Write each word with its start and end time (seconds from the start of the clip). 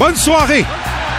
Bonne 0.00 0.16
soirée 0.16 0.64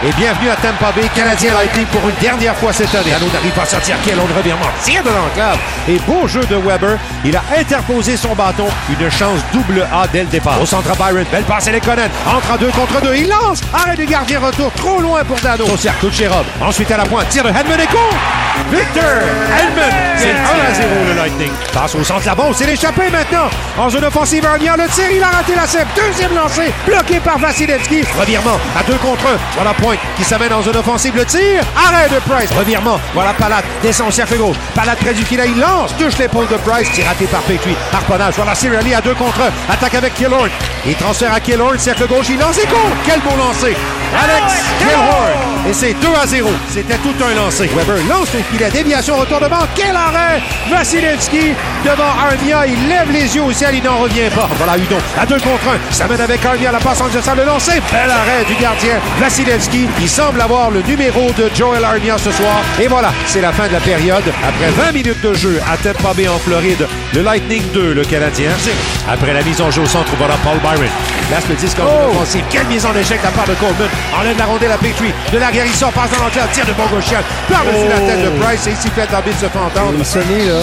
et 0.04 0.12
bienvenue 0.16 0.50
à 0.50 0.56
Tampa 0.56 0.90
Bay, 0.90 1.08
Canadien 1.14 1.54
Lightning 1.54 1.86
pour 1.86 2.02
une 2.08 2.16
dernière 2.16 2.56
fois 2.56 2.72
cette 2.72 2.92
année. 2.92 3.12
Dano 3.12 3.30
n'arrive 3.32 3.52
pas 3.52 3.62
à 3.62 3.66
sortir 3.66 3.94
quel 4.04 4.16
de 4.16 4.36
revirement. 4.36 4.66
Tire 4.82 5.04
de 5.04 5.10
l'enclave. 5.10 5.56
Et 5.88 6.00
beau 6.00 6.26
jeu 6.26 6.40
de 6.40 6.56
Weber. 6.56 6.98
Il 7.24 7.36
a 7.36 7.42
interposé 7.56 8.16
son 8.16 8.34
bâton. 8.34 8.66
Une 8.90 9.08
chance 9.08 9.38
double 9.52 9.86
A 9.92 10.08
dès 10.08 10.22
le 10.22 10.26
départ. 10.26 10.60
Au 10.60 10.66
centre 10.66 10.96
Byron. 10.96 11.24
Belle 11.30 11.44
passe 11.44 11.70
Conan. 11.84 12.08
Entre 12.26 12.50
à 12.50 12.58
deux 12.58 12.72
contre 12.72 13.00
deux. 13.00 13.14
Il 13.14 13.28
lance. 13.28 13.60
Arrêt 13.72 13.94
du 13.94 14.04
gardien 14.04 14.40
retour. 14.40 14.72
Trop 14.72 15.00
loin 15.00 15.22
pour 15.22 15.38
Dano. 15.38 15.66
Au 15.72 15.76
cercle 15.76 16.06
de. 16.06 16.44
Ensuite 16.60 16.90
à 16.90 16.96
la 16.96 17.04
pointe. 17.04 17.28
Tire 17.28 17.44
de 17.44 17.50
Hedman 17.50 17.78
et 17.78 17.86
Victor 18.72 19.04
Hedman. 19.04 19.92
C'est 20.16 20.32
1 20.32 20.34
à 20.34 20.74
0 20.74 20.88
le 21.06 21.11
Lightning. 21.22 21.52
Passe 21.72 21.94
au 21.94 22.02
centre 22.02 22.26
là-bas. 22.26 22.50
C'est 22.52 22.66
l'échappée 22.66 23.08
maintenant. 23.10 23.48
En 23.78 23.88
zone 23.88 24.04
offensive, 24.04 24.44
Arnia 24.44 24.76
le 24.76 24.88
tire. 24.88 25.10
Il 25.10 25.22
a 25.22 25.28
raté 25.28 25.54
la 25.54 25.66
sève. 25.68 25.86
Deuxième 25.94 26.34
lancé. 26.34 26.72
Bloqué 26.84 27.20
par 27.20 27.38
Vasilevski. 27.38 28.02
Revirement 28.18 28.58
à 28.76 28.82
deux 28.82 28.98
contre 28.98 29.26
un. 29.28 29.64
La 29.64 29.72
pointe 29.72 29.98
qui 30.16 30.24
s'amène 30.24 30.52
en 30.52 30.62
zone 30.62 30.76
offensive. 30.76 31.14
Le 31.14 31.24
tir. 31.24 31.62
Arrêt 31.76 32.08
de 32.08 32.18
Price. 32.28 32.50
Revirement. 32.58 33.00
Voilà 33.14 33.32
Palade. 33.34 33.64
Descend 33.82 34.08
au 34.08 34.10
cercle 34.10 34.36
gauche. 34.36 34.56
Palade 34.74 34.98
près 34.98 35.14
du 35.14 35.24
filet. 35.24 35.44
Il 35.54 35.60
lance. 35.60 35.94
Touche 35.96 36.18
l'épaule 36.18 36.48
de 36.48 36.56
Price. 36.56 36.90
Tir 36.92 37.06
raté 37.06 37.26
par 37.26 37.42
Petrie. 37.42 37.76
Harponnage. 37.92 38.34
Voilà 38.34 38.56
Cirelli 38.56 38.92
à 38.92 39.00
deux 39.00 39.14
contre 39.14 39.42
un. 39.42 39.72
Attaque 39.72 39.94
avec 39.94 40.14
Killorn. 40.14 40.50
Il 40.84 40.96
transfère 40.96 41.32
à 41.32 41.38
Killorn. 41.38 41.78
Cercle 41.78 42.08
gauche. 42.08 42.26
Il 42.30 42.40
lance 42.40 42.58
et 42.58 42.66
compte. 42.66 42.94
Quel 43.06 43.20
beau 43.20 43.36
lancé. 43.38 43.76
Alex 44.20 44.54
Killorn. 44.80 45.68
Et 45.68 45.72
c'est 45.72 45.94
2 45.94 46.08
à 46.20 46.26
0. 46.26 46.50
C'était 46.68 46.96
tout 46.96 47.14
un 47.24 47.34
lancé. 47.36 47.68
Weber 47.68 48.04
lance 48.08 48.28
le 48.34 48.42
filet. 48.50 48.70
Déviation, 48.70 49.16
retournement. 49.16 49.64
Quel 49.76 49.94
arrêt. 49.94 50.42
Vasilevski 50.68 51.11
devant 51.84 52.12
Armia. 52.28 52.66
Il 52.66 52.88
lève 52.88 53.10
les 53.10 53.34
yeux 53.34 53.42
au 53.42 53.52
ciel. 53.52 53.74
Il 53.74 53.82
n'en 53.82 53.98
revient 53.98 54.30
pas. 54.34 54.48
Voilà 54.56 54.76
Udon. 54.76 54.98
À 55.20 55.26
deux 55.26 55.36
contre 55.36 55.68
un. 55.68 55.92
Ça 55.92 56.06
mène 56.06 56.20
avec 56.20 56.44
Armia. 56.44 56.72
La 56.72 56.78
passe 56.78 57.00
en 57.00 57.06
le 57.06 57.44
lancer. 57.44 57.80
Bel 57.92 58.10
arrêt 58.10 58.44
du 58.46 58.54
gardien. 58.54 58.94
Vasilevski 59.20 59.88
il 60.00 60.08
semble 60.08 60.40
avoir 60.40 60.70
le 60.70 60.82
numéro 60.82 61.30
de 61.32 61.50
Joel 61.54 61.84
Armia 61.84 62.16
ce 62.18 62.30
soir. 62.30 62.62
Et 62.80 62.88
voilà, 62.88 63.12
c'est 63.26 63.40
la 63.40 63.52
fin 63.52 63.68
de 63.68 63.72
la 63.72 63.80
période. 63.80 64.24
Après 64.46 64.70
20 64.70 64.92
minutes 64.92 65.20
de 65.22 65.34
jeu 65.34 65.60
à 65.70 65.76
Tampa 65.76 66.14
Bay 66.14 66.28
en 66.28 66.38
Floride, 66.38 66.86
le 67.14 67.22
Lightning 67.22 67.62
2, 67.72 67.94
le 67.94 68.04
Canadien. 68.04 68.50
Après 69.08 69.32
la 69.32 69.42
mise 69.42 69.60
en 69.60 69.70
jeu 69.70 69.82
au 69.82 69.86
centre, 69.86 70.12
voilà 70.18 70.34
Paul 70.44 70.58
Byron. 70.58 70.90
Place 71.28 71.48
le 71.48 71.54
disque 71.54 71.78
en 71.80 71.84
oh. 71.86 72.10
offensive. 72.10 72.44
Quelle 72.50 72.66
mise 72.66 72.84
en 72.84 72.94
échec 72.94 73.20
de 73.20 73.24
la 73.24 73.30
part 73.30 73.46
de 73.46 73.54
Coleman. 73.54 73.88
Enlève 74.18 74.38
la 74.38 74.44
rondelle 74.44 74.72
à 74.72 74.78
Petrie. 74.78 75.12
De 75.32 75.38
la 75.38 75.50
guerre, 75.50 75.66
il 75.66 75.74
sort, 75.74 75.92
passe 75.92 76.10
dans 76.10 76.24
l'entrée, 76.24 76.40
tire 76.52 76.66
de 76.66 76.72
gauchial. 76.72 77.22
Par-dessus 77.48 77.88
la 77.88 78.00
tête 78.00 78.22
de 78.22 78.30
oh. 78.34 78.42
Price. 78.42 78.66
Et 78.66 78.72
ici, 78.72 78.88
fait 78.94 79.10
d'arbitre 79.10 79.38
se 79.38 79.46
fait 79.46 79.58
entendre. 79.58 79.92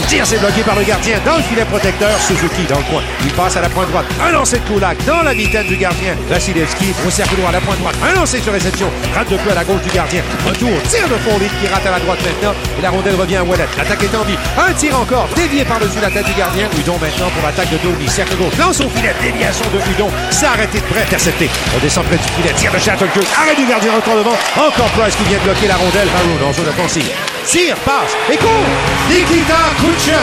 Tire, 0.07 0.25
c'est 0.25 0.38
bloqué 0.39 0.61
par 0.63 0.75
le 0.75 0.83
gardien. 0.83 1.17
Dans 1.25 1.37
le 1.37 1.43
filet 1.43 1.65
protecteur, 1.65 2.11
Suzuki 2.19 2.63
dans 2.67 2.77
le 2.77 2.83
coin. 2.83 3.01
Il 3.23 3.31
passe 3.33 3.57
à 3.57 3.61
la 3.61 3.69
pointe 3.69 3.89
droite. 3.89 4.05
Un 4.23 4.31
lancer 4.31 4.59
de 4.59 4.63
Kulak 4.67 4.97
dans 5.05 5.23
la 5.23 5.33
mitaine 5.33 5.67
du 5.67 5.75
gardien. 5.75 6.15
Vasilevski 6.29 6.93
au 7.05 7.09
cercle 7.09 7.35
droit 7.35 7.49
à 7.49 7.53
la 7.53 7.61
pointe 7.61 7.79
droite. 7.79 7.95
Un 8.03 8.13
lancer 8.15 8.39
sur 8.41 8.53
réception. 8.53 8.89
Rate 9.13 9.29
de 9.29 9.37
peu 9.37 9.51
à 9.51 9.55
la 9.55 9.63
gauche 9.63 9.81
du 9.81 9.89
gardien. 9.89 10.21
Retour, 10.47 10.71
tire 10.89 11.07
de 11.07 11.15
Foley 11.25 11.49
qui 11.59 11.67
rate 11.67 11.85
à 11.85 11.91
la 11.91 11.99
droite 11.99 12.19
maintenant. 12.23 12.53
Et 12.77 12.81
la 12.81 12.89
rondelle 12.89 13.15
revient 13.15 13.37
à 13.37 13.43
Wallet. 13.43 13.67
L'attaque 13.77 14.03
est 14.03 14.15
en 14.15 14.23
vie. 14.23 14.37
Un 14.57 14.73
tir 14.73 14.99
encore, 14.99 15.27
dévié 15.35 15.65
par-dessus 15.65 15.99
la 16.01 16.09
tête 16.09 16.25
du 16.25 16.33
gardien. 16.33 16.67
Udon 16.79 16.97
maintenant 16.99 17.29
pour 17.29 17.43
l'attaque 17.45 17.69
de 17.71 17.77
Domi. 17.77 18.07
Cercle 18.07 18.35
gauche, 18.35 18.57
lance 18.57 18.79
au 18.79 18.89
filet, 18.89 19.13
déviation 19.21 19.65
de 19.73 19.79
Udon. 19.91 20.09
C'est 20.31 20.45
arrêté 20.45 20.79
de 20.79 20.85
près, 20.85 21.01
intercepté. 21.01 21.49
On 21.75 21.79
descend 21.79 22.05
près 22.05 22.17
du 22.17 22.27
filet, 22.35 22.53
tire 22.55 22.71
de 22.71 22.79
Shattenkirk. 22.79 23.27
Arrêt 23.37 23.55
du 23.55 23.65
gardien 23.65 23.93
encore 23.93 24.15
devant. 24.15 24.37
Encore 24.55 24.89
Price 24.97 25.15
qui 25.15 25.23
vient 25.23 25.39
bloquer 25.43 25.67
la 25.67 25.75
rondelle. 25.75 26.07
Maroon 26.13 26.49
en 26.49 26.53
zone 26.53 26.69
offensive. 26.69 27.09
Tire, 27.45 27.75
passe 27.85 28.13
et 28.31 28.37
court. 28.37 28.67
Nikita 29.09 29.73
Kucherov. 29.81 30.18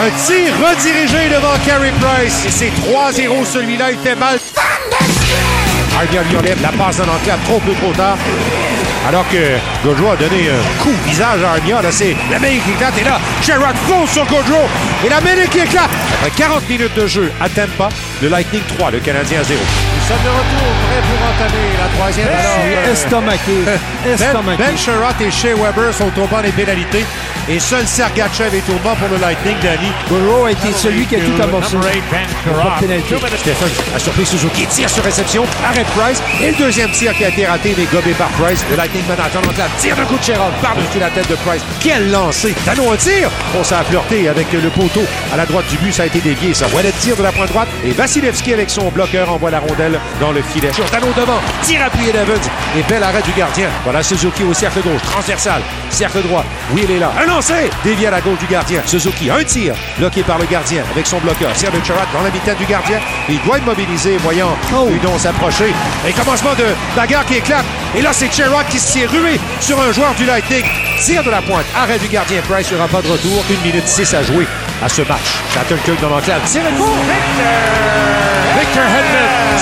Un 0.00 0.10
tir 0.10 0.52
redirigé 0.62 1.28
devant 1.28 1.56
Carey 1.66 1.92
Price. 2.00 2.44
Et 2.46 2.50
c'est 2.50 2.72
3-0 2.90 3.44
celui-là. 3.44 3.90
Il 3.92 3.98
fait 3.98 4.14
mal. 4.14 4.38
Armia 5.96 6.22
lui 6.22 6.36
enlève 6.36 6.62
la 6.62 6.68
passe 6.68 6.98
dans 6.98 7.06
l'enclave 7.06 7.40
trop 7.44 7.58
peu 7.58 7.72
trop 7.72 7.92
tard. 7.92 8.16
Alors 9.08 9.24
que 9.28 9.56
Gaudreau 9.84 10.10
a 10.10 10.16
donné 10.16 10.48
un 10.50 10.82
coup 10.82 10.90
de 10.92 11.08
visage 11.10 11.42
à 11.42 11.52
Armia. 11.52 11.82
Là, 11.82 11.90
c'est 11.90 12.14
la 12.30 12.38
main 12.38 12.48
qui 12.48 12.70
éclate. 12.70 12.96
Et 12.98 13.04
là, 13.04 13.18
Sherrod 13.42 13.74
fonce 13.86 14.10
sur 14.12 14.24
Gaudreau. 14.26 14.68
Et 15.04 15.08
la 15.08 15.20
mêlée 15.20 15.48
qui 15.48 15.58
éclate. 15.58 15.90
Après 16.20 16.30
40 16.30 16.68
minutes 16.68 16.94
de 16.94 17.06
jeu 17.06 17.32
à 17.40 17.48
Tampa, 17.48 17.88
le 18.22 18.28
Lightning 18.28 18.62
3, 18.76 18.90
le 18.92 18.98
Canadien 19.00 19.42
0. 19.42 19.58
Nous 19.58 20.06
sommes 20.06 20.24
de 20.24 20.28
retour, 20.28 20.68
prêts 20.86 21.02
pour 21.08 21.26
entamer 21.26 21.68
la 21.80 21.96
troisième. 21.96 22.28
Alors, 22.28 22.58
euh, 22.64 22.92
estomaqué. 22.92 23.58
Ben, 24.04 24.12
estomaqué. 24.12 24.62
Ben, 24.62 24.76
Sherrod 24.76 25.20
et 25.20 25.30
Shea 25.30 25.54
Weber 25.54 25.92
sont 25.92 26.12
au 26.20 26.26
banc 26.26 26.40
des 26.42 26.52
pénalités. 26.52 27.04
Et 27.50 27.58
seul 27.58 27.86
Sergachev 27.86 28.54
est 28.54 28.68
au 28.68 28.78
banc 28.84 28.94
pour 28.96 29.08
le 29.08 29.16
Lightning, 29.16 29.56
Danny. 29.62 29.90
Gaudreau 30.10 30.44
a 30.44 30.52
été 30.52 30.70
celui 30.70 31.06
qui 31.06 31.16
a 31.16 31.20
tout 31.20 31.42
amorcé. 31.42 31.78
Stephen 33.38 33.68
a 33.94 33.98
surpris 33.98 34.26
Suzuki. 34.26 34.66
Tire 34.66 34.90
sur 34.90 35.02
réception. 35.02 35.44
Arrête 35.64 35.86
Price. 35.96 36.22
Et 36.42 36.50
le 36.50 36.56
deuxième 36.58 36.90
tir 36.90 37.14
qui 37.14 37.24
a 37.24 37.30
été 37.30 37.46
raté, 37.46 37.74
mais 37.78 37.84
gobé 37.86 38.12
par 38.12 38.28
Price. 38.32 38.62
Le 38.70 38.76
Lightning 38.76 39.02
manager 39.08 39.40
en 39.42 39.58
la 39.58 39.66
tire 39.78 39.96
de 39.96 40.02
coup 40.02 40.18
de 40.18 40.22
Sherrod 40.22 40.52
par-dessus 40.60 40.98
la 40.98 41.08
tête 41.08 41.28
de 41.30 41.36
Price. 41.36 41.62
Quel 41.80 42.10
lancer! 42.10 42.54
Dano 42.66 42.92
un 42.92 42.96
tir! 42.96 43.30
On 43.58 43.64
s'est 43.64 43.76
flirté 43.88 44.28
avec 44.28 44.52
le 44.52 44.68
poteau 44.68 45.04
à 45.32 45.38
la 45.38 45.46
droite 45.46 45.66
du 45.70 45.78
but. 45.78 45.92
Ça 45.92 46.02
a 46.02 46.06
été 46.06 46.20
dévié. 46.20 46.52
Ça 46.52 46.66
de 46.66 46.90
tir 47.00 47.16
de 47.16 47.22
la 47.22 47.32
pointe 47.32 47.48
droite. 47.48 47.68
Et 47.82 47.92
Vasilevski 47.92 48.52
avec 48.52 48.68
son 48.68 48.90
bloqueur 48.90 49.32
envoie 49.32 49.50
la 49.50 49.60
rondelle 49.60 49.98
dans 50.20 50.32
le 50.32 50.42
filet. 50.42 50.70
Dano 50.92 51.06
devant. 51.16 51.40
Tire 51.62 51.82
appuyé 51.86 52.12
d'Evans. 52.12 52.34
Et 52.76 52.82
bel 52.82 53.02
arrêt 53.02 53.22
du 53.22 53.32
gardien. 53.32 53.68
Voilà 53.84 54.02
Suzuki 54.02 54.44
au 54.44 54.52
cercle 54.52 54.82
gauche. 54.82 55.02
Transversal. 55.02 55.62
Cercle 55.88 56.20
droit. 56.22 56.44
Oui, 56.72 56.82
il 56.86 56.96
est 56.96 56.98
là. 56.98 57.10
Un 57.18 57.37
lancer! 57.38 57.70
Dévié 57.84 58.08
à 58.08 58.10
la 58.10 58.20
gauche 58.20 58.38
du 58.38 58.46
gardien. 58.46 58.82
Suzuki, 58.84 59.30
un 59.30 59.44
tir. 59.44 59.74
Bloqué 59.96 60.22
par 60.22 60.38
le 60.38 60.46
gardien 60.46 60.82
avec 60.90 61.06
son 61.06 61.18
bloqueur. 61.18 61.52
Tire 61.52 61.70
de 61.70 61.84
Charat 61.84 62.06
dans 62.12 62.22
la 62.22 62.30
du 62.30 62.64
gardien. 62.64 62.98
Il 63.28 63.40
doit 63.42 63.58
immobiliser, 63.58 64.16
voyant 64.18 64.56
oh. 64.74 64.88
Udon 64.90 65.16
s'approcher. 65.18 65.72
Et 66.06 66.12
commencement 66.12 66.54
de 66.54 66.64
bagarre 66.96 67.24
qui 67.26 67.36
éclate. 67.36 67.64
Et 67.96 68.02
là, 68.02 68.10
c'est 68.12 68.32
Sherrod 68.32 68.66
qui 68.68 68.78
s'est 68.78 69.06
rué 69.06 69.38
sur 69.60 69.80
un 69.80 69.92
joueur 69.92 70.14
du 70.14 70.24
Lightning. 70.24 70.64
Tire 71.00 71.22
de 71.22 71.30
la 71.30 71.40
pointe. 71.42 71.66
Arrêt 71.76 71.98
du 71.98 72.08
gardien. 72.08 72.40
Price 72.48 72.72
n'aura 72.72 72.88
pas 72.88 73.02
de 73.02 73.08
retour. 73.08 73.44
Une 73.50 73.60
minute 73.60 73.86
six 73.86 74.12
à 74.14 74.22
jouer 74.22 74.46
à 74.82 74.88
ce 74.88 75.02
match. 75.02 75.38
Shattenkirk 75.54 76.00
dans 76.00 76.08
l'enclave. 76.08 76.40
Tire 76.44 76.64
le 76.64 76.76
coup. 76.76 76.90
Victor 78.58 78.82
Hedman, 78.82 78.87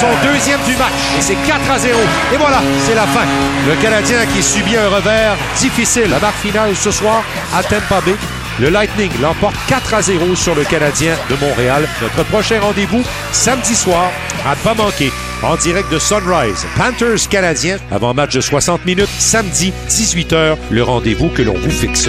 son 0.01 0.09
deuxième 0.27 0.61
du 0.67 0.77
match. 0.77 0.93
Et 1.19 1.23
c'est 1.23 1.37
4 1.47 1.71
à 1.71 1.79
0. 1.79 1.99
Et 2.33 2.37
voilà, 2.37 2.61
c'est 2.87 2.95
la 2.95 3.07
fin. 3.07 3.25
Le 3.69 3.75
Canadien 3.83 4.27
qui 4.27 4.43
subit 4.43 4.77
un 4.77 4.89
revers 4.89 5.37
difficile. 5.59 6.11
La 6.11 6.19
marque 6.19 6.37
finale 6.37 6.75
ce 6.77 6.91
soir 6.91 7.23
à 7.55 7.63
Tampa 7.63 8.01
Bay. 8.05 8.17
Le 8.59 8.71
Lightning 8.71 9.11
l'emporte 9.21 9.57
4 9.69 9.95
à 9.95 10.03
0 10.03 10.35
sur 10.35 10.55
le 10.55 10.65
Canadien 10.65 11.15
de 11.29 11.37
Montréal. 11.37 11.87
Notre 12.01 12.25
prochain 12.25 12.61
rendez-vous 12.61 13.03
samedi 13.33 13.75
soir 13.75 14.11
à 14.47 14.57
pas 14.57 14.75
manquer 14.75 15.13
en 15.43 15.57
direct 15.57 15.93
de 15.93 15.99
Sunrise. 15.99 16.67
Panthers 16.77 17.29
canadien 17.29 17.77
avant 17.91 18.15
match 18.15 18.35
de 18.35 18.41
60 18.41 18.87
minutes 18.87 19.11
samedi 19.19 19.73
18h. 19.89 20.57
Le 20.71 20.83
rendez-vous 20.83 21.29
que 21.29 21.43
l'on 21.43 21.55
vous 21.55 21.71
fixe. 21.71 22.09